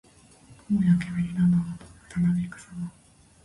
[0.67, 2.91] 雲や煙などが遠くたなびくさま。